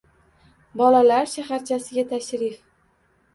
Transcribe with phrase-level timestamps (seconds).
[0.81, 2.59] Bolalar shaharchasiga tashrif